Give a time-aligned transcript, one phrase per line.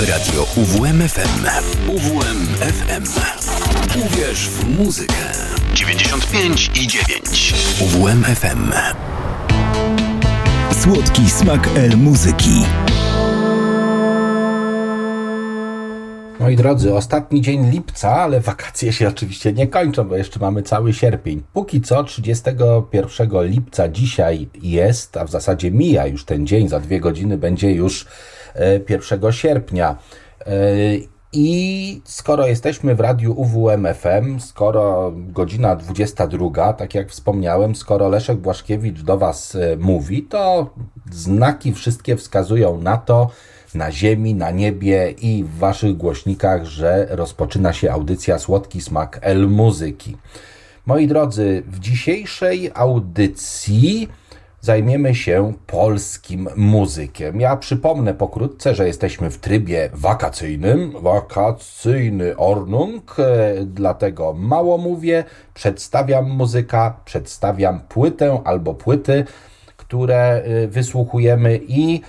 [0.00, 1.46] Radio UWMFM.
[1.88, 3.04] UWMFM.
[4.06, 5.14] Uwierz w muzykę.
[5.74, 7.54] 95 i 9.
[7.80, 8.72] UWMFM.
[10.80, 12.64] Słodki smak El muzyki.
[16.40, 20.92] Moi drodzy, ostatni dzień lipca, ale wakacje się oczywiście nie kończą, bo jeszcze mamy cały
[20.92, 21.42] sierpień.
[21.52, 27.00] Póki co 31 lipca dzisiaj jest, a w zasadzie mija już ten dzień, za dwie
[27.00, 28.06] godziny będzie już
[28.88, 29.96] 1 e, sierpnia.
[30.40, 30.52] E,
[31.32, 39.02] I skoro jesteśmy w radiu UWMFM, skoro godzina 22, tak jak wspomniałem, skoro Leszek Błaszkiewicz
[39.02, 40.70] do Was e, mówi, to
[41.12, 43.30] znaki wszystkie wskazują na to,
[43.74, 49.48] na ziemi, na niebie i w waszych głośnikach, że rozpoczyna się audycja Słodki Smak El
[49.48, 50.16] Muzyki.
[50.86, 54.08] Moi drodzy, w dzisiejszej audycji
[54.66, 57.40] zajmiemy się polskim muzykiem.
[57.40, 66.30] Ja przypomnę pokrótce, że jesteśmy w trybie wakacyjnym, wakacyjny Ornung, e, dlatego mało mówię, przedstawiam
[66.30, 69.24] muzyka, przedstawiam płytę albo płyty,
[69.76, 72.00] które e, wysłuchujemy i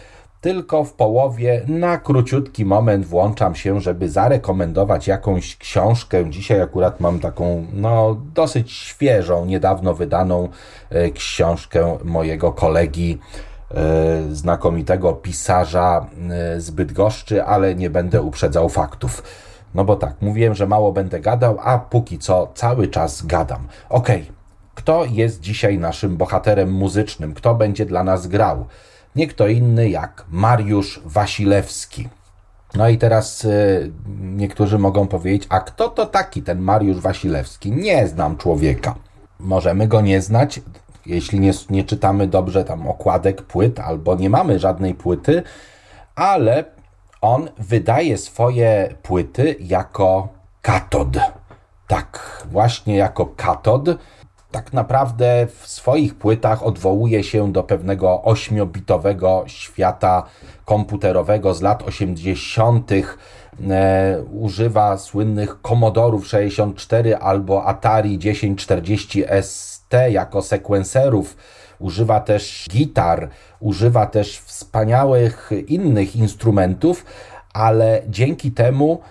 [0.41, 6.29] tylko w połowie, na króciutki moment włączam się, żeby zarekomendować jakąś książkę.
[6.29, 10.49] Dzisiaj akurat mam taką, no, dosyć świeżą, niedawno wydaną
[10.89, 13.19] e, książkę mojego kolegi,
[13.71, 19.23] e, znakomitego pisarza e, z Bydgoszczy, ale nie będę uprzedzał faktów.
[19.75, 23.67] No bo tak, mówiłem, że mało będę gadał, a póki co cały czas gadam.
[23.89, 24.33] Okej, okay.
[24.75, 27.33] kto jest dzisiaj naszym bohaterem muzycznym?
[27.33, 28.65] Kto będzie dla nas grał?
[29.15, 32.09] Nie kto inny jak Mariusz Wasilewski.
[32.75, 37.71] No i teraz y, niektórzy mogą powiedzieć, a kto to taki ten Mariusz Wasilewski?
[37.71, 38.95] Nie znam człowieka.
[39.39, 40.61] Możemy go nie znać,
[41.05, 45.43] jeśli nie, nie czytamy dobrze tam okładek płyt, albo nie mamy żadnej płyty,
[46.15, 46.65] ale
[47.21, 50.27] on wydaje swoje płyty jako
[50.61, 51.17] katod.
[51.87, 53.89] Tak, właśnie jako katod
[54.57, 60.23] tak naprawdę w swoich płytach odwołuje się do pewnego ośmiobitowego świata
[60.65, 62.91] komputerowego z lat 80.
[62.91, 71.37] E, używa słynnych Commodorów 64 albo Atari 1040 ST jako sekwenserów.
[71.79, 73.29] Używa też gitar,
[73.59, 77.05] używa też wspaniałych innych instrumentów,
[77.53, 79.01] ale dzięki temu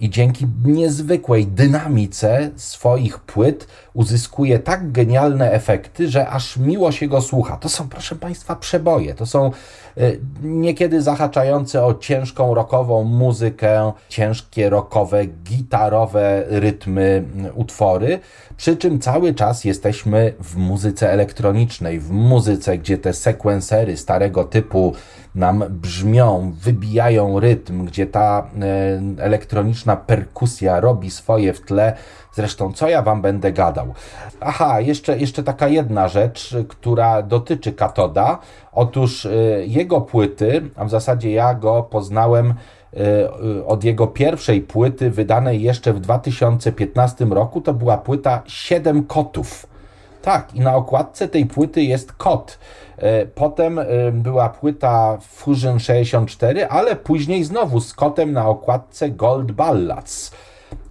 [0.00, 7.20] i dzięki niezwykłej dynamice swoich płyt uzyskuje tak genialne efekty, że aż miło się go
[7.20, 7.56] słucha.
[7.56, 9.14] To są, proszę Państwa, przeboje.
[9.14, 9.50] To są
[9.98, 17.24] y, niekiedy zahaczające o ciężką rockową muzykę, ciężkie rockowe, gitarowe rytmy
[17.54, 18.18] utwory,
[18.56, 24.94] przy czym cały czas jesteśmy w muzyce elektronicznej, w muzyce, gdzie te sekwensery starego typu
[25.34, 28.46] nam brzmią, wybijają rytm, gdzie ta
[29.18, 31.96] y, elektroniczna perkusja robi swoje w tle,
[32.36, 33.94] Zresztą, co ja wam będę gadał?
[34.40, 38.38] Aha, jeszcze, jeszcze taka jedna rzecz, która dotyczy Katoda.
[38.72, 43.00] Otóż y, jego płyty, a w zasadzie ja go poznałem y,
[43.58, 49.66] y, od jego pierwszej płyty, wydanej jeszcze w 2015 roku, to była płyta Siedem Kotów.
[50.22, 52.58] Tak, i na okładce tej płyty jest kot.
[53.34, 53.80] Potem
[54.12, 60.32] była płyta Fusion 64, ale później znowu z kotem na okładce Gold Ballads.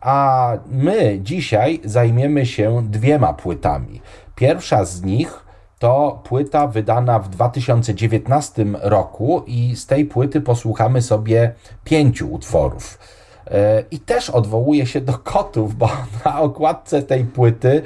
[0.06, 4.02] A my dzisiaj zajmiemy się dwiema płytami.
[4.36, 5.46] Pierwsza z nich
[5.80, 13.00] to płyta wydana w 2019 roku i z tej płyty posłuchamy sobie pięciu utworów.
[13.48, 15.90] E, I też odwołuje się do kotów, bo
[16.26, 17.82] na okładce tej płyty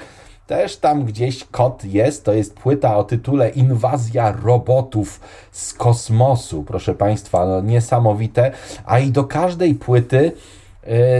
[0.48, 2.26] też tam gdzieś kot jest.
[2.26, 5.20] To jest płyta o tytule Inwazja robotów
[5.52, 6.64] z kosmosu.
[6.64, 8.52] Proszę Państwa, no niesamowite.
[8.86, 10.32] A i do każdej płyty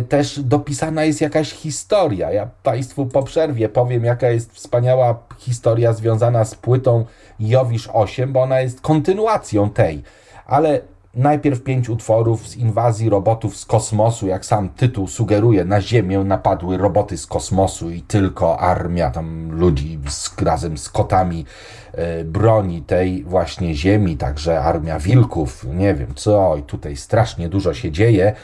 [0.10, 2.32] też dopisana jest jakaś historia.
[2.32, 7.06] Ja Państwu po przerwie powiem, jaka jest wspaniała historia związana z płytą
[7.40, 10.04] Jowisz 8, bo ona jest kontynuacją tej.
[10.46, 10.82] Ale
[11.14, 16.78] najpierw pięć utworów z inwazji robotów z kosmosu, jak sam tytuł sugeruje, na Ziemię napadły
[16.78, 21.46] roboty z kosmosu i tylko armia tam ludzi z, razem z kotami
[21.94, 27.74] e, broni tej właśnie Ziemi, także armia wilków, nie wiem co, i tutaj strasznie dużo
[27.74, 28.36] się dzieje.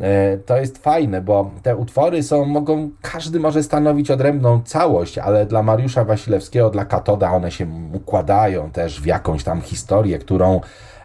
[0.00, 5.46] E, to jest fajne, bo te utwory są, mogą, każdy może stanowić odrębną całość, ale
[5.46, 10.60] dla Mariusza Wasilewskiego, dla Katoda one się układają też w jakąś tam historię, którą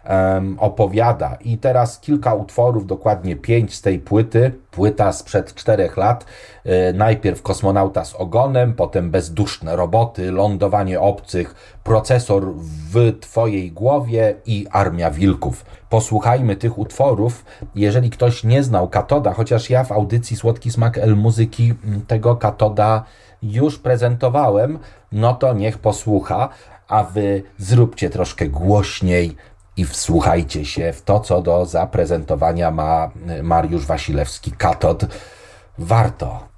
[0.08, 1.36] um, opowiada.
[1.40, 4.52] I teraz kilka utworów, dokładnie pięć z tej płyty.
[4.70, 6.24] Płyta sprzed czterech lat.
[6.64, 11.54] E, najpierw kosmonauta z ogonem, potem bezduszne roboty, lądowanie obcych,
[11.84, 12.54] procesor
[12.92, 15.64] w twojej głowie i armia wilków.
[15.88, 17.44] Posłuchajmy tych utworów.
[17.74, 21.74] Jeżeli ktoś nie znał Katoda, chociaż ja w audycji Słodki Smak El Muzyki
[22.06, 23.04] tego Katoda
[23.42, 24.78] już prezentowałem,
[25.12, 26.48] no to niech posłucha,
[26.88, 29.36] a wy zróbcie troszkę głośniej
[29.80, 33.10] i wsłuchajcie się w to, co do zaprezentowania ma
[33.42, 35.06] Mariusz Wasilewski Katod.
[35.78, 36.49] Warto.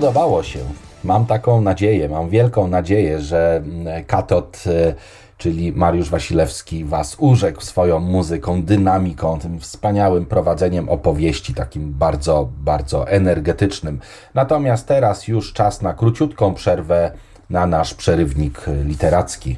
[0.00, 0.06] Co?
[0.06, 0.58] Podobało się.
[1.04, 4.94] Mam taką nadzieję, mam wielką nadzieję, że mm, Katot, e,
[5.38, 13.08] czyli Mariusz Wasilewski, Was urzekł swoją muzyką, dynamiką, tym wspaniałym prowadzeniem opowieści, takim bardzo, bardzo
[13.08, 14.00] energetycznym.
[14.34, 17.12] Natomiast teraz już czas na króciutką przerwę
[17.50, 19.56] na nasz przerywnik literacki.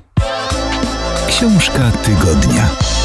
[1.29, 3.02] Książka tygodnia.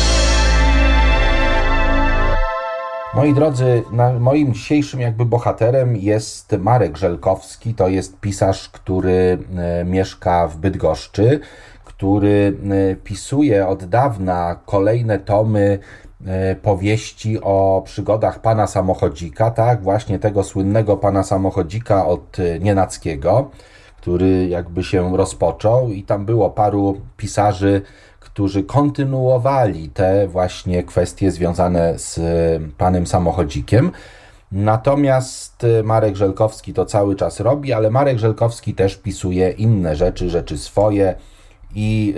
[3.18, 3.84] Moi drodzy,
[4.20, 7.74] moim dzisiejszym jakby bohaterem jest Marek Żelkowski.
[7.74, 11.40] To jest pisarz, który e, mieszka w Bydgoszczy,
[11.86, 12.58] który
[12.92, 15.80] e, pisuje od dawna kolejne tomy
[16.26, 23.52] e, powieści o przygodach pana samochodzika, tak, właśnie tego słynnego pana samochodzika od Nienackiego
[24.02, 27.82] który jakby się rozpoczął i tam było paru pisarzy,
[28.38, 32.20] którzy kontynuowali te właśnie kwestie związane z
[32.78, 33.92] panem samochodzikiem.
[34.52, 40.58] Natomiast Marek Żelkowski to cały czas robi, ale Marek Żelkowski też pisuje inne rzeczy, rzeczy
[40.58, 41.16] swoje
[41.76, 42.14] i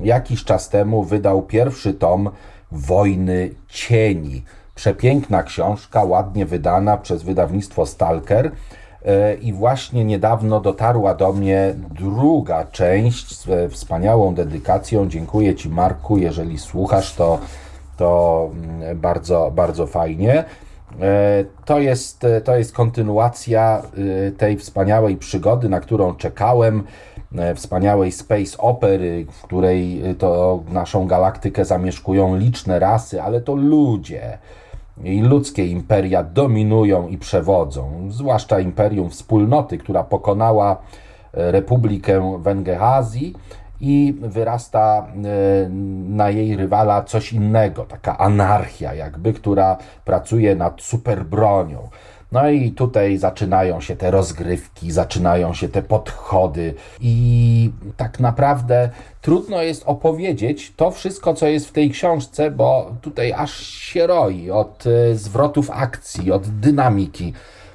[0.00, 2.30] yy, jakiś czas temu wydał pierwszy tom
[2.72, 4.44] Wojny Cieni.
[4.74, 8.50] Przepiękna książka, ładnie wydana przez wydawnictwo Stalker.
[9.06, 15.08] E, I właśnie niedawno dotarła do mnie druga część z wspaniałą dedykacją.
[15.08, 16.18] Dziękuję Ci, Marku.
[16.18, 17.38] Jeżeli słuchasz, to,
[17.96, 20.44] to mm, bardzo, bardzo fajnie.
[21.00, 23.82] E, to jest, to jest kontynuacja
[24.38, 26.82] tej wspaniałej przygody, na którą czekałem.
[27.38, 34.38] E, wspaniałej space opery, w której to naszą galaktykę zamieszkują liczne rasy, ale to ludzie
[35.04, 40.76] i ludzkie imperia dominują i przewodzą, zwłaszcza imperium wspólnoty, która pokonała
[41.32, 43.34] e, Republikę Wengehazji
[43.80, 45.68] i wyrasta e,
[46.08, 51.88] na jej rywala coś innego, taka anarchia jakby, która pracuje nad superbronią.
[52.32, 59.62] No i tutaj zaczynają się te rozgrywki, zaczynają się te podchody, i tak naprawdę trudno
[59.62, 64.84] jest opowiedzieć to wszystko, co jest w tej książce, bo tutaj aż się roi od
[64.86, 67.32] e, zwrotów akcji, od dynamiki.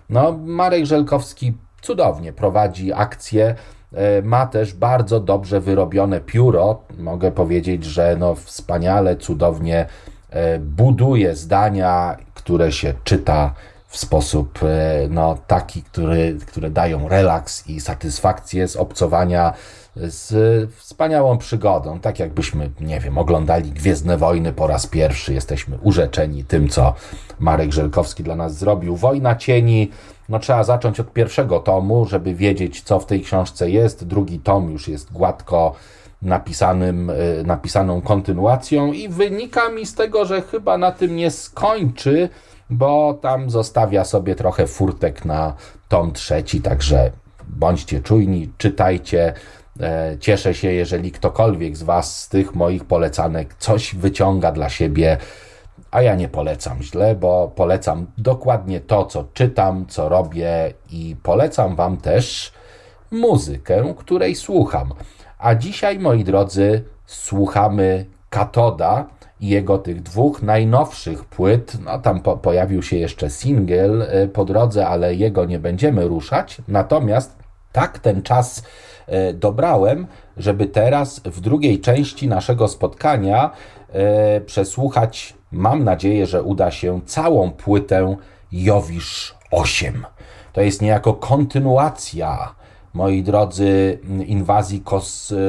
[0.10, 3.56] No, Marek Żelkowski cudownie prowadzi akcję.
[3.94, 6.82] E, ma też bardzo dobrze wyrobione pióro.
[6.98, 9.86] Mogę powiedzieć, że no wspaniale, cudownie
[10.30, 13.54] e, buduje zdania, które się czyta
[13.92, 19.54] w sposób e, no, taki, który, które dają relaks i satysfakcję z obcowania
[19.96, 20.34] z
[20.74, 22.00] wspaniałą przygodą.
[22.00, 25.34] Tak jakbyśmy, nie wiem, oglądali Gwiezdne Wojny po raz pierwszy.
[25.34, 26.94] Jesteśmy urzeczeni tym, co
[27.40, 28.96] Marek Żelkowski dla nas zrobił.
[28.96, 29.92] Wojna Cieni,
[30.30, 34.08] no trzeba zacząć od pierwszego tomu, żeby wiedzieć, co w tej książce jest.
[34.08, 35.76] Drugi tom już jest gładko
[36.22, 42.30] napisanym, e, napisaną kontynuacją i wynika mi z tego, że chyba na tym nie skończy,
[42.72, 45.54] bo tam zostawia sobie trochę furtek na
[45.90, 47.12] tom trzeci, także
[47.48, 49.34] bądźcie czujni, czytajcie.
[49.80, 55.18] E, cieszę się, jeżeli ktokolwiek z Was z tych moich polecanek coś wyciąga dla siebie,
[55.92, 61.76] a ja nie polecam źle, bo polecam dokładnie to, co czytam, co robię i polecam
[61.76, 62.54] Wam też
[63.12, 64.94] muzykę, której słucham.
[65.40, 69.08] A dzisiaj, moi drodzy, słuchamy Katoda
[69.42, 74.88] jego tych dwóch najnowszych płyt, no tam po, pojawił się jeszcze single e, po drodze,
[74.88, 76.58] ale jego nie będziemy ruszać.
[76.68, 77.36] Natomiast
[77.72, 78.64] tak ten czas
[79.08, 83.52] e, dobrałem, żeby teraz w drugiej części naszego spotkania
[83.90, 88.16] e, przesłuchać, mam nadzieję, że uda się całą płytę
[88.52, 90.06] Jowisz 8.
[90.54, 92.56] To jest niejako kontynuacja,
[92.94, 94.84] moi drodzy, inwazji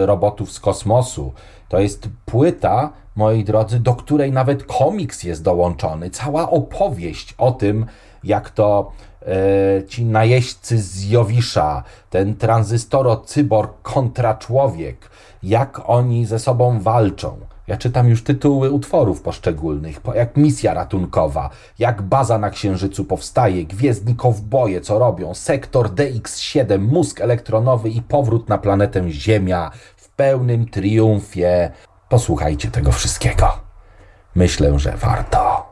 [0.05, 1.33] robotów z kosmosu.
[1.69, 6.11] To jest płyta, moi drodzy, do której nawet komiks jest dołączony.
[6.11, 7.87] Cała opowieść o tym,
[8.25, 15.11] jak to e, ci najeźdźcy z Jowisza, ten tranzystoro cyborg kontra człowiek,
[15.43, 17.37] jak oni ze sobą walczą.
[17.67, 24.17] Ja czytam już tytuły utworów poszczególnych, jak misja ratunkowa, jak baza na Księżycu powstaje, gwiezdni
[24.17, 31.71] kowboje co robią, sektor DX7, mózg elektronowy i powrót na planetę Ziemia w pełnym triumfie.
[32.13, 33.59] Posłuchajcie tego wszystkiego.
[34.35, 35.72] Myślę, że warto.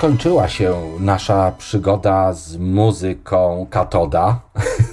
[0.00, 4.40] Skończyła się nasza przygoda z muzyką Katoda.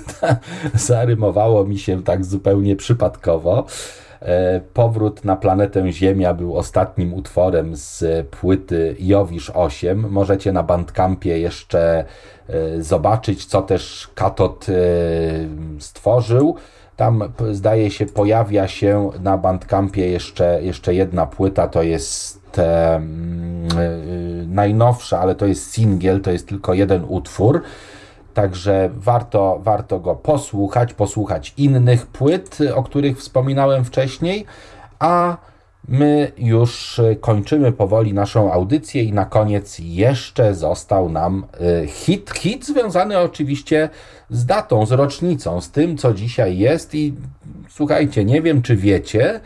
[0.74, 3.66] Zarymowało mi się tak zupełnie przypadkowo.
[4.22, 10.10] E, powrót na planetę Ziemia był ostatnim utworem z płyty Jowisz 8.
[10.10, 12.06] Możecie na Bandcampie jeszcze
[12.50, 14.74] e, zobaczyć, co też Katod e,
[15.80, 16.56] stworzył.
[16.98, 23.02] Tam zdaje się pojawia się na Bandcampie jeszcze, jeszcze jedna płyta, to jest e,
[24.48, 27.62] najnowsza, ale to jest singiel, to jest tylko jeden utwór.
[28.34, 34.46] Także warto, warto go posłuchać, posłuchać innych płyt, o których wspominałem wcześniej,
[35.00, 35.38] a
[35.88, 41.46] my już kończymy powoli naszą audycję i na koniec jeszcze został nam
[41.84, 42.32] e, hit.
[42.32, 43.90] Hit związany oczywiście
[44.30, 47.14] z datą, z rocznicą, z tym, co dzisiaj jest i
[47.70, 49.40] słuchajcie, nie wiem, czy wiecie,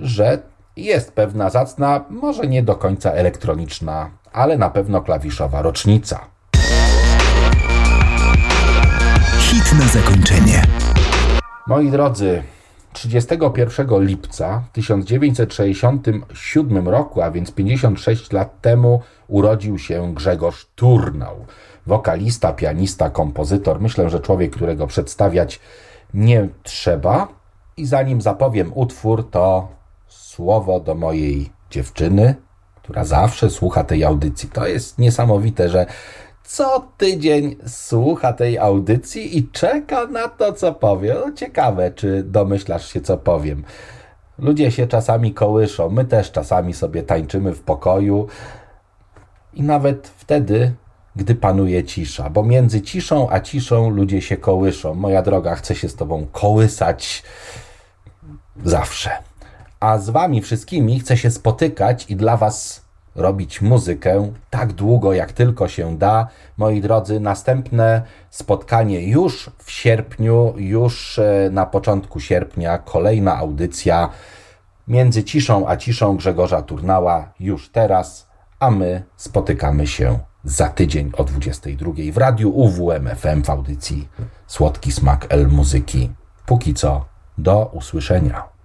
[0.00, 0.38] że
[0.76, 6.26] jest pewna zacna, może nie do końca elektroniczna, ale na pewno klawiszowa rocznica.
[9.38, 10.62] Hit na zakończenie.
[11.66, 12.42] Moi drodzy,
[12.98, 21.46] 31 lipca 1967 roku, a więc 56 lat temu, urodził się Grzegorz Turnał.
[21.86, 23.80] Wokalista, pianista, kompozytor.
[23.80, 25.60] Myślę, że człowiek, którego przedstawiać
[26.14, 27.28] nie trzeba.
[27.76, 29.68] I zanim zapowiem utwór, to
[30.08, 32.34] słowo do mojej dziewczyny,
[32.76, 34.48] która zawsze słucha tej audycji.
[34.48, 35.86] To jest niesamowite, że
[36.48, 41.16] co tydzień słucha tej audycji i czeka na to, co powiem.
[41.26, 43.64] No, ciekawe, czy domyślasz się, co powiem.
[44.38, 48.26] Ludzie się czasami kołyszą, my też czasami sobie tańczymy w pokoju
[49.54, 50.72] i nawet wtedy,
[51.16, 54.94] gdy panuje cisza, bo między ciszą a ciszą ludzie się kołyszą.
[54.94, 57.22] Moja droga, chcę się z tobą kołysać
[58.64, 59.10] zawsze.
[59.80, 62.87] A z wami wszystkimi chcę się spotykać i dla was
[63.18, 66.28] robić muzykę tak długo, jak tylko się da.
[66.56, 74.08] Moi drodzy, następne spotkanie już w sierpniu, już e, na początku sierpnia, kolejna audycja
[74.88, 78.28] między ciszą a ciszą Grzegorza Turnała już teraz,
[78.60, 84.08] a my spotykamy się za tydzień o 22 w radiu UWM FM w audycji
[84.46, 86.10] Słodki Smak El Muzyki.
[86.46, 87.04] Póki co,
[87.38, 88.57] do usłyszenia.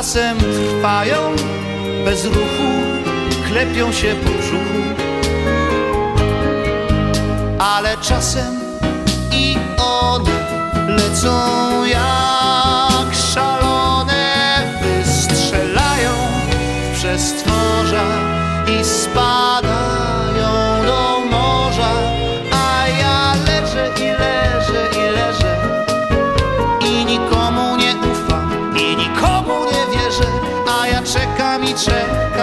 [0.00, 1.36] Czasem trwają
[2.04, 2.70] bez ruchu,
[3.48, 5.04] klepią się po brzuchu.
[7.58, 8.60] Ale czasem
[9.32, 10.30] i one
[10.88, 12.29] lecą jak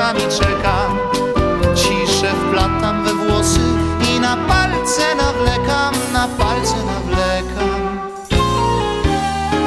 [0.07, 0.97] czekam i czekam.
[1.75, 3.59] Ciszę wplatam we włosy
[4.09, 7.99] i na palce nawlekam, na palce nawlekam.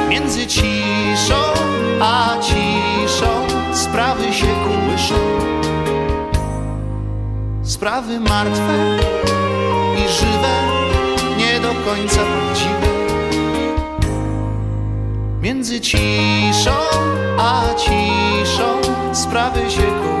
[0.09, 1.41] Między ciszą
[2.01, 5.15] a ciszą sprawy się kułyszą
[7.63, 8.97] sprawy martwe
[9.95, 10.55] i żywe,
[11.37, 12.91] nie do końca prawdziwe.
[15.41, 16.75] Między ciszą
[17.37, 18.81] a ciszą
[19.13, 20.20] sprawy się kołyszą